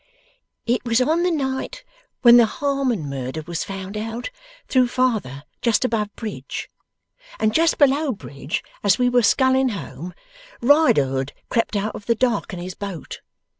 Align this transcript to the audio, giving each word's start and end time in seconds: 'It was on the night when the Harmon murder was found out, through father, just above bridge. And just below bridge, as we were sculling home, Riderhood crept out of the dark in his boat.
'It 0.65 0.83
was 0.83 0.99
on 0.99 1.21
the 1.21 1.29
night 1.29 1.83
when 2.23 2.37
the 2.37 2.47
Harmon 2.47 3.07
murder 3.07 3.43
was 3.45 3.63
found 3.63 3.95
out, 3.95 4.31
through 4.67 4.87
father, 4.87 5.43
just 5.61 5.85
above 5.85 6.09
bridge. 6.15 6.67
And 7.39 7.53
just 7.53 7.77
below 7.77 8.11
bridge, 8.11 8.63
as 8.83 8.97
we 8.97 9.09
were 9.09 9.21
sculling 9.21 9.69
home, 9.69 10.15
Riderhood 10.59 11.33
crept 11.49 11.75
out 11.75 11.93
of 11.93 12.07
the 12.07 12.15
dark 12.15 12.51
in 12.51 12.57
his 12.57 12.73
boat. 12.73 13.21